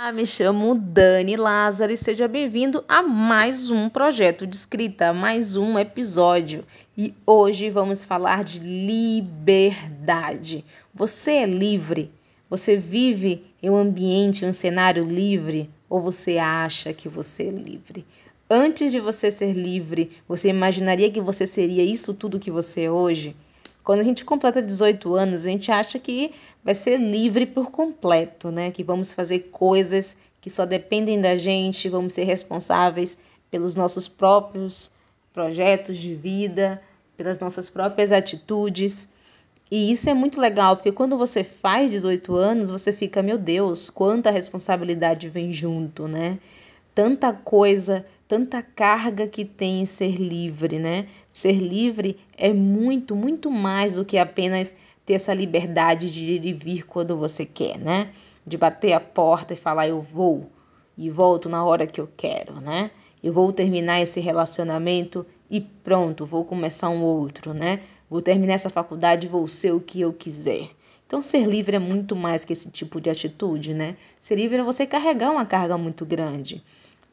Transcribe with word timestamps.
Ah, 0.00 0.12
me 0.12 0.24
chamo 0.24 0.76
Dani 0.76 1.34
Lázaro 1.34 1.90
e 1.90 1.96
seja 1.96 2.28
bem-vindo 2.28 2.84
a 2.86 3.02
mais 3.02 3.68
um 3.68 3.88
projeto 3.88 4.46
de 4.46 4.54
escrita, 4.54 5.12
mais 5.12 5.56
um 5.56 5.76
episódio. 5.76 6.64
E 6.96 7.12
hoje 7.26 7.68
vamos 7.68 8.04
falar 8.04 8.44
de 8.44 8.60
liberdade. 8.60 10.64
Você 10.94 11.32
é 11.32 11.46
livre? 11.46 12.12
Você 12.48 12.76
vive 12.76 13.42
em 13.60 13.70
um 13.70 13.76
ambiente, 13.76 14.46
um 14.46 14.52
cenário 14.52 15.02
livre? 15.02 15.68
Ou 15.90 16.00
você 16.00 16.38
acha 16.38 16.94
que 16.94 17.08
você 17.08 17.48
é 17.48 17.50
livre? 17.50 18.06
Antes 18.48 18.92
de 18.92 19.00
você 19.00 19.32
ser 19.32 19.52
livre, 19.52 20.12
você 20.28 20.48
imaginaria 20.48 21.10
que 21.10 21.20
você 21.20 21.44
seria 21.44 21.82
isso 21.82 22.14
tudo 22.14 22.38
que 22.38 22.52
você 22.52 22.82
é 22.82 22.90
hoje? 22.90 23.34
Quando 23.88 24.00
a 24.00 24.04
gente 24.04 24.22
completa 24.22 24.60
18 24.60 25.14
anos, 25.14 25.46
a 25.46 25.48
gente 25.48 25.72
acha 25.72 25.98
que 25.98 26.32
vai 26.62 26.74
ser 26.74 26.98
livre 26.98 27.46
por 27.46 27.70
completo, 27.70 28.50
né? 28.50 28.70
Que 28.70 28.84
vamos 28.84 29.14
fazer 29.14 29.48
coisas 29.50 30.14
que 30.42 30.50
só 30.50 30.66
dependem 30.66 31.18
da 31.18 31.38
gente, 31.38 31.88
vamos 31.88 32.12
ser 32.12 32.24
responsáveis 32.24 33.16
pelos 33.50 33.74
nossos 33.74 34.06
próprios 34.06 34.90
projetos 35.32 35.96
de 35.96 36.14
vida, 36.14 36.82
pelas 37.16 37.40
nossas 37.40 37.70
próprias 37.70 38.12
atitudes. 38.12 39.08
E 39.70 39.90
isso 39.90 40.10
é 40.10 40.12
muito 40.12 40.38
legal, 40.38 40.76
porque 40.76 40.92
quando 40.92 41.16
você 41.16 41.42
faz 41.42 41.90
18 41.90 42.36
anos, 42.36 42.68
você 42.68 42.92
fica, 42.92 43.22
meu 43.22 43.38
Deus, 43.38 43.88
quanta 43.88 44.30
responsabilidade 44.30 45.30
vem 45.30 45.50
junto, 45.50 46.06
né? 46.06 46.38
Tanta 46.94 47.32
coisa 47.32 48.04
tanta 48.28 48.62
carga 48.62 49.26
que 49.26 49.42
tem 49.42 49.80
em 49.80 49.86
ser 49.86 50.16
livre, 50.16 50.78
né? 50.78 51.06
Ser 51.30 51.54
livre 51.54 52.18
é 52.36 52.52
muito, 52.52 53.16
muito 53.16 53.50
mais 53.50 53.94
do 53.94 54.04
que 54.04 54.18
apenas 54.18 54.76
ter 55.06 55.14
essa 55.14 55.32
liberdade 55.32 56.12
de 56.12 56.22
ir 56.22 56.44
e 56.44 56.52
vir 56.52 56.86
quando 56.86 57.16
você 57.16 57.46
quer, 57.46 57.78
né? 57.78 58.10
De 58.46 58.58
bater 58.58 58.92
a 58.92 59.00
porta 59.00 59.54
e 59.54 59.56
falar 59.56 59.88
eu 59.88 60.02
vou 60.02 60.50
e 60.96 61.08
volto 61.08 61.48
na 61.48 61.64
hora 61.64 61.86
que 61.86 62.00
eu 62.00 62.08
quero, 62.16 62.60
né? 62.60 62.90
Eu 63.22 63.32
vou 63.32 63.50
terminar 63.50 64.02
esse 64.02 64.20
relacionamento 64.20 65.24
e 65.50 65.60
pronto, 65.60 66.26
vou 66.26 66.44
começar 66.44 66.90
um 66.90 67.02
outro, 67.02 67.54
né? 67.54 67.80
Vou 68.10 68.20
terminar 68.20 68.54
essa 68.54 68.68
faculdade, 68.68 69.26
vou 69.26 69.48
ser 69.48 69.72
o 69.72 69.80
que 69.80 70.02
eu 70.02 70.12
quiser. 70.12 70.68
Então, 71.06 71.22
ser 71.22 71.46
livre 71.46 71.76
é 71.76 71.78
muito 71.78 72.14
mais 72.14 72.44
que 72.44 72.52
esse 72.52 72.68
tipo 72.68 73.00
de 73.00 73.08
atitude, 73.08 73.72
né? 73.72 73.96
Ser 74.20 74.36
livre 74.36 74.58
é 74.58 74.62
você 74.62 74.86
carregar 74.86 75.30
uma 75.30 75.46
carga 75.46 75.78
muito 75.78 76.04
grande. 76.04 76.62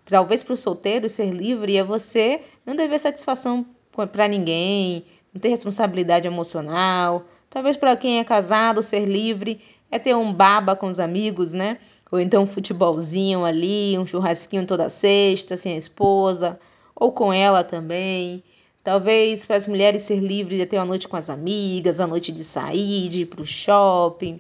Talvez 0.05 0.43
para 0.43 0.53
o 0.53 0.57
solteiro 0.57 1.09
ser 1.09 1.31
livre 1.31 1.77
é 1.77 1.83
você 1.83 2.41
não 2.65 2.75
dever 2.75 2.99
satisfação 2.99 3.65
para 4.11 4.27
ninguém, 4.27 5.03
não 5.33 5.41
ter 5.41 5.49
responsabilidade 5.49 6.27
emocional. 6.27 7.25
Talvez 7.49 7.75
para 7.75 7.95
quem 7.97 8.19
é 8.19 8.23
casado 8.23 8.83
ser 8.83 9.05
livre 9.05 9.59
é 9.89 9.97
ter 9.97 10.15
um 10.15 10.31
baba 10.31 10.75
com 10.75 10.87
os 10.87 10.99
amigos, 10.99 11.53
né? 11.53 11.79
Ou 12.11 12.19
então 12.19 12.43
um 12.43 12.47
futebolzinho 12.47 13.43
ali, 13.43 13.97
um 13.97 14.05
churrasquinho 14.05 14.67
toda 14.67 14.89
sexta, 14.89 15.57
sem 15.57 15.73
a 15.73 15.77
esposa, 15.77 16.59
ou 16.95 17.11
com 17.11 17.33
ela 17.33 17.63
também. 17.63 18.43
Talvez 18.83 19.45
para 19.45 19.55
as 19.55 19.65
mulheres 19.65 20.03
ser 20.03 20.19
livre 20.19 20.57
de 20.57 20.65
ter 20.67 20.77
uma 20.77 20.85
noite 20.85 21.07
com 21.07 21.15
as 21.15 21.31
amigas, 21.31 21.99
uma 21.99 22.07
noite 22.07 22.31
de 22.31 22.43
sair, 22.43 23.09
de 23.09 23.21
ir 23.21 23.25
para 23.25 23.41
o 23.41 23.45
shopping. 23.45 24.39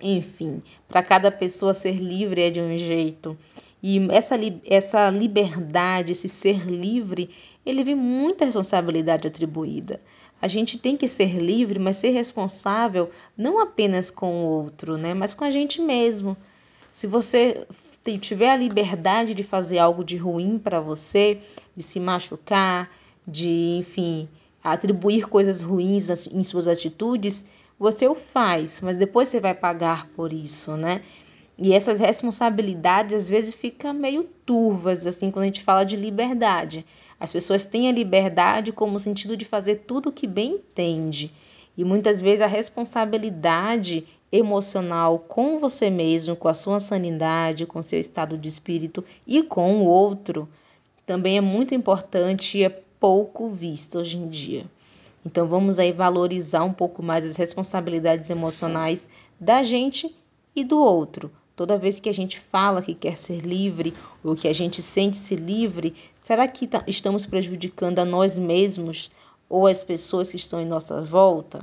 Enfim, 0.00 0.62
para 0.88 1.02
cada 1.02 1.30
pessoa 1.30 1.74
ser 1.74 1.96
livre 1.96 2.40
é 2.40 2.50
de 2.50 2.60
um 2.60 2.76
jeito. 2.76 3.36
E 3.82 3.98
essa, 4.10 4.36
essa 4.66 5.10
liberdade, 5.10 6.12
esse 6.12 6.28
ser 6.28 6.66
livre, 6.66 7.30
ele 7.64 7.82
vem 7.84 7.94
muita 7.94 8.44
responsabilidade 8.44 9.26
atribuída. 9.26 10.00
A 10.40 10.48
gente 10.48 10.78
tem 10.78 10.96
que 10.96 11.06
ser 11.06 11.38
livre, 11.38 11.78
mas 11.78 11.98
ser 11.98 12.10
responsável 12.10 13.10
não 13.36 13.58
apenas 13.58 14.10
com 14.10 14.44
o 14.44 14.48
outro, 14.48 14.96
né, 14.96 15.12
mas 15.12 15.34
com 15.34 15.44
a 15.44 15.50
gente 15.50 15.80
mesmo. 15.80 16.36
Se 16.90 17.06
você 17.06 17.66
tiver 18.20 18.50
a 18.50 18.56
liberdade 18.56 19.34
de 19.34 19.42
fazer 19.42 19.78
algo 19.78 20.02
de 20.02 20.16
ruim 20.16 20.58
para 20.58 20.80
você, 20.80 21.40
de 21.76 21.82
se 21.82 22.00
machucar, 22.00 22.90
de, 23.26 23.76
enfim, 23.78 24.28
atribuir 24.64 25.28
coisas 25.28 25.62
ruins 25.62 26.08
em 26.26 26.42
suas 26.42 26.66
atitudes, 26.66 27.44
você 27.80 28.06
o 28.06 28.14
faz, 28.14 28.82
mas 28.82 28.98
depois 28.98 29.28
você 29.28 29.40
vai 29.40 29.54
pagar 29.54 30.06
por 30.08 30.34
isso, 30.34 30.76
né? 30.76 31.00
E 31.56 31.72
essas 31.72 31.98
responsabilidades 31.98 33.14
às 33.14 33.28
vezes 33.28 33.54
ficam 33.54 33.94
meio 33.94 34.24
turvas, 34.44 35.06
assim, 35.06 35.30
quando 35.30 35.44
a 35.44 35.46
gente 35.46 35.62
fala 35.62 35.82
de 35.84 35.96
liberdade. 35.96 36.84
As 37.18 37.32
pessoas 37.32 37.64
têm 37.64 37.88
a 37.88 37.92
liberdade 37.92 38.70
como 38.70 39.00
sentido 39.00 39.34
de 39.34 39.46
fazer 39.46 39.76
tudo 39.86 40.10
o 40.10 40.12
que 40.12 40.26
bem 40.26 40.56
entende. 40.56 41.32
E 41.74 41.82
muitas 41.82 42.20
vezes 42.20 42.42
a 42.42 42.46
responsabilidade 42.46 44.06
emocional 44.30 45.18
com 45.18 45.58
você 45.58 45.88
mesmo, 45.88 46.36
com 46.36 46.48
a 46.48 46.54
sua 46.54 46.80
sanidade, 46.80 47.64
com 47.64 47.82
seu 47.82 47.98
estado 47.98 48.36
de 48.36 48.46
espírito 48.46 49.02
e 49.26 49.42
com 49.42 49.78
o 49.78 49.86
outro 49.86 50.46
também 51.06 51.38
é 51.38 51.40
muito 51.40 51.74
importante 51.74 52.58
e 52.58 52.64
é 52.64 52.68
pouco 52.68 53.48
visto 53.48 53.98
hoje 53.98 54.18
em 54.18 54.28
dia. 54.28 54.66
Então 55.24 55.46
vamos 55.46 55.78
aí 55.78 55.92
valorizar 55.92 56.64
um 56.64 56.72
pouco 56.72 57.02
mais 57.02 57.24
as 57.24 57.36
responsabilidades 57.36 58.30
emocionais 58.30 59.08
da 59.38 59.62
gente 59.62 60.14
e 60.54 60.64
do 60.64 60.78
outro 60.78 61.30
Toda 61.60 61.76
vez 61.76 62.00
que 62.00 62.08
a 62.08 62.14
gente 62.14 62.40
fala 62.40 62.80
que 62.80 62.94
quer 62.94 63.18
ser 63.18 63.40
livre 63.40 63.92
ou 64.24 64.34
que 64.34 64.48
a 64.48 64.52
gente 64.54 64.80
sente-se 64.80 65.36
livre, 65.36 65.94
será 66.22 66.48
que 66.48 66.66
tá, 66.66 66.82
estamos 66.86 67.26
prejudicando 67.26 67.98
a 67.98 68.04
nós 68.06 68.38
mesmos 68.38 69.10
ou 69.46 69.66
as 69.66 69.84
pessoas 69.84 70.30
que 70.30 70.38
estão 70.38 70.58
em 70.58 70.64
nossa 70.64 71.02
volta? 71.02 71.60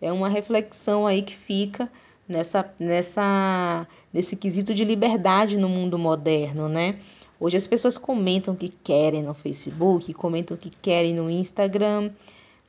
É 0.00 0.12
uma 0.12 0.28
reflexão 0.28 1.08
aí 1.08 1.22
que 1.22 1.34
fica 1.34 1.90
nessa, 2.28 2.72
nessa, 2.78 3.84
nesse 4.12 4.36
quesito 4.36 4.72
de 4.72 4.84
liberdade 4.84 5.58
no 5.58 5.68
mundo 5.68 5.98
moderno, 5.98 6.68
né? 6.68 7.00
Hoje 7.40 7.56
as 7.56 7.66
pessoas 7.66 7.98
comentam 7.98 8.54
o 8.54 8.56
que 8.56 8.68
querem 8.68 9.24
no 9.24 9.34
Facebook, 9.34 10.14
comentam 10.14 10.56
o 10.56 10.60
que 10.60 10.70
querem 10.70 11.14
no 11.14 11.28
Instagram, 11.28 12.12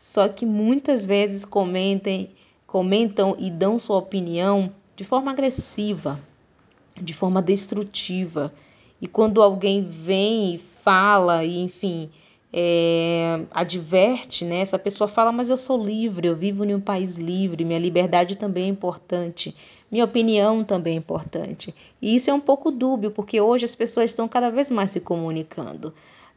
só 0.03 0.27
que 0.27 0.45
muitas 0.45 1.05
vezes 1.05 1.45
comentem, 1.45 2.31
comentam 2.67 3.37
e 3.39 3.49
dão 3.49 3.79
sua 3.79 3.95
opinião 3.95 4.69
de 4.97 5.05
forma 5.05 5.31
agressiva, 5.31 6.19
de 7.01 7.13
forma 7.13 7.41
destrutiva. 7.41 8.53
E 8.99 9.07
quando 9.07 9.41
alguém 9.41 9.81
vem 9.81 10.55
e 10.55 10.57
fala, 10.57 11.45
e 11.45 11.57
enfim, 11.57 12.09
é, 12.51 13.45
adverte, 13.49 14.43
né? 14.43 14.57
Essa 14.57 14.77
pessoa 14.77 15.07
fala, 15.07 15.31
mas 15.31 15.49
eu 15.49 15.55
sou 15.55 15.81
livre, 15.81 16.27
eu 16.27 16.35
vivo 16.35 16.65
em 16.65 16.75
um 16.75 16.81
país 16.81 17.15
livre, 17.15 17.63
minha 17.63 17.79
liberdade 17.79 18.35
também 18.35 18.65
é 18.65 18.67
importante, 18.67 19.55
minha 19.89 20.03
opinião 20.03 20.65
também 20.65 20.95
é 20.95 20.97
importante. 20.97 21.73
E 22.01 22.13
isso 22.13 22.29
é 22.29 22.33
um 22.33 22.41
pouco 22.41 22.69
dúbio, 22.71 23.09
porque 23.09 23.39
hoje 23.39 23.63
as 23.63 23.73
pessoas 23.73 24.11
estão 24.11 24.27
cada 24.27 24.51
vez 24.51 24.69
mais 24.69 24.91
se 24.91 24.99
comunicando. 24.99 25.93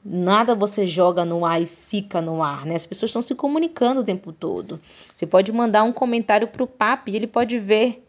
Nada 0.09 0.55
você 0.55 0.87
joga 0.87 1.25
no 1.25 1.44
ar 1.44 1.61
e 1.61 1.67
fica 1.67 2.21
no 2.21 2.43
ar, 2.43 2.65
né? 2.65 2.77
As 2.77 2.87
pessoas 2.87 3.11
estão 3.11 3.22
se 3.22 3.34
comunicando 3.34 4.03
o 4.03 4.05
tempo 4.05 4.33
todo. 4.33 4.81
Você 5.15 5.27
pode 5.27 5.50
mandar 5.50 5.83
um 5.83 5.93
comentário 5.93 6.47
para 6.47 6.62
o 6.62 6.67
papo 6.67 7.11
e 7.11 7.17
ele 7.17 7.27
pode 7.27 7.59
ver 7.59 8.06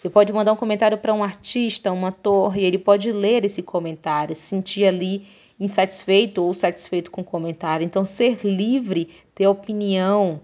você 0.00 0.08
pode 0.08 0.32
mandar 0.32 0.54
um 0.54 0.56
comentário 0.56 0.96
para 0.96 1.12
um 1.12 1.22
artista, 1.22 1.92
um 1.92 2.06
ator, 2.06 2.56
e 2.56 2.64
ele 2.64 2.78
pode 2.78 3.12
ler 3.12 3.44
esse 3.44 3.62
comentário, 3.62 4.34
se 4.34 4.40
sentir 4.40 4.86
ali 4.86 5.26
insatisfeito 5.60 6.42
ou 6.42 6.54
satisfeito 6.54 7.10
com 7.10 7.20
o 7.20 7.24
comentário. 7.24 7.84
Então, 7.84 8.02
ser 8.02 8.38
livre, 8.42 9.10
ter 9.34 9.46
opinião 9.46 10.40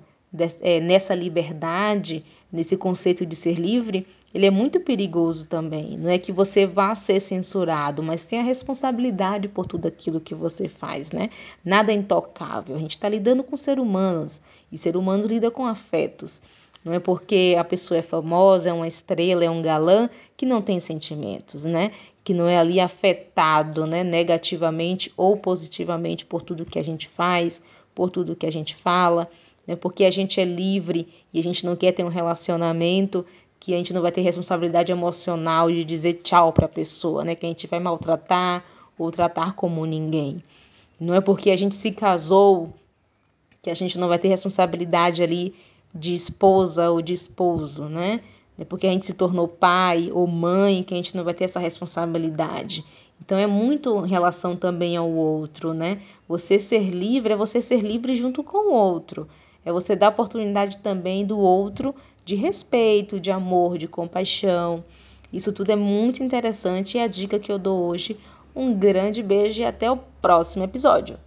é, 0.60 0.78
nessa 0.78 1.14
liberdade, 1.14 2.22
nesse 2.52 2.76
conceito 2.76 3.26
de 3.26 3.34
ser 3.34 3.54
livre, 3.54 4.06
ele 4.32 4.46
é 4.46 4.50
muito 4.50 4.80
perigoso 4.80 5.46
também. 5.46 5.96
Não 5.96 6.10
é 6.10 6.18
que 6.18 6.32
você 6.32 6.66
vá 6.66 6.94
ser 6.94 7.20
censurado, 7.20 8.02
mas 8.02 8.24
tem 8.24 8.38
a 8.38 8.42
responsabilidade 8.42 9.48
por 9.48 9.66
tudo 9.66 9.88
aquilo 9.88 10.20
que 10.20 10.34
você 10.34 10.68
faz, 10.68 11.10
né? 11.10 11.30
Nada 11.64 11.92
é 11.92 11.94
intocável. 11.94 12.76
A 12.76 12.78
gente 12.78 12.92
está 12.92 13.08
lidando 13.08 13.42
com 13.42 13.56
seres 13.56 13.82
humanos 13.82 14.42
e 14.70 14.76
ser 14.76 14.96
humanos 14.96 15.26
lida 15.26 15.50
com 15.50 15.64
afetos. 15.64 16.42
Não 16.84 16.92
é 16.92 17.00
porque 17.00 17.56
a 17.58 17.64
pessoa 17.64 17.98
é 17.98 18.02
famosa, 18.02 18.70
é 18.70 18.72
uma 18.72 18.86
estrela, 18.86 19.44
é 19.44 19.50
um 19.50 19.60
galã 19.60 20.08
que 20.36 20.46
não 20.46 20.62
tem 20.62 20.78
sentimentos, 20.78 21.64
né? 21.64 21.90
Que 22.22 22.32
não 22.32 22.46
é 22.46 22.58
ali 22.58 22.78
afetado, 22.78 23.86
né, 23.86 24.04
negativamente 24.04 25.12
ou 25.16 25.36
positivamente 25.36 26.24
por 26.24 26.42
tudo 26.42 26.64
que 26.64 26.78
a 26.78 26.84
gente 26.84 27.08
faz, 27.08 27.60
por 27.92 28.10
tudo 28.10 28.36
que 28.36 28.46
a 28.46 28.52
gente 28.52 28.76
fala, 28.76 29.28
né? 29.66 29.76
Porque 29.76 30.04
a 30.04 30.10
gente 30.10 30.40
é 30.40 30.44
livre 30.44 31.08
e 31.32 31.38
a 31.38 31.42
gente 31.42 31.64
não 31.64 31.74
quer 31.76 31.92
ter 31.92 32.04
um 32.04 32.08
relacionamento 32.08 33.24
que 33.58 33.74
a 33.74 33.76
gente 33.76 33.92
não 33.92 34.02
vai 34.02 34.12
ter 34.12 34.20
responsabilidade 34.20 34.92
emocional 34.92 35.70
de 35.70 35.82
dizer 35.84 36.20
tchau 36.22 36.52
para 36.52 36.66
a 36.66 36.68
pessoa, 36.68 37.24
né? 37.24 37.34
Que 37.34 37.46
a 37.46 37.48
gente 37.48 37.66
vai 37.66 37.80
maltratar 37.80 38.64
ou 38.98 39.10
tratar 39.10 39.54
como 39.54 39.84
ninguém. 39.84 40.42
Não 41.00 41.14
é 41.14 41.20
porque 41.20 41.50
a 41.50 41.56
gente 41.56 41.74
se 41.74 41.90
casou 41.90 42.72
que 43.62 43.70
a 43.70 43.74
gente 43.74 43.98
não 43.98 44.08
vai 44.08 44.18
ter 44.18 44.28
responsabilidade 44.28 45.22
ali 45.22 45.54
de 45.94 46.14
esposa 46.14 46.90
ou 46.90 47.02
de 47.02 47.12
esposo, 47.12 47.84
né? 47.84 48.20
É 48.58 48.64
porque 48.64 48.86
a 48.86 48.90
gente 48.90 49.04
se 49.04 49.14
tornou 49.14 49.46
pai 49.46 50.10
ou 50.12 50.26
mãe 50.26 50.82
que 50.82 50.94
a 50.94 50.96
gente 50.96 51.16
não 51.16 51.24
vai 51.24 51.34
ter 51.34 51.44
essa 51.44 51.60
responsabilidade. 51.60 52.84
Então 53.20 53.38
é 53.38 53.46
muito 53.46 54.04
em 54.04 54.08
relação 54.08 54.56
também 54.56 54.96
ao 54.96 55.10
outro, 55.10 55.74
né? 55.74 56.00
Você 56.28 56.58
ser 56.58 56.90
livre 56.90 57.32
é 57.32 57.36
você 57.36 57.60
ser 57.60 57.80
livre 57.80 58.14
junto 58.16 58.42
com 58.42 58.70
o 58.70 58.72
outro. 58.72 59.28
É 59.66 59.72
você 59.72 59.96
dar 59.96 60.10
oportunidade 60.10 60.78
também 60.78 61.26
do 61.26 61.36
outro 61.38 61.92
de 62.24 62.36
respeito, 62.36 63.18
de 63.18 63.32
amor, 63.32 63.76
de 63.76 63.88
compaixão. 63.88 64.84
Isso 65.32 65.52
tudo 65.52 65.70
é 65.70 65.76
muito 65.76 66.22
interessante 66.22 66.94
e 66.94 67.00
é 67.00 67.02
a 67.02 67.08
dica 67.08 67.36
que 67.36 67.50
eu 67.50 67.58
dou 67.58 67.84
hoje. 67.84 68.16
Um 68.54 68.72
grande 68.72 69.24
beijo 69.24 69.60
e 69.60 69.64
até 69.64 69.90
o 69.90 69.98
próximo 70.22 70.62
episódio. 70.62 71.18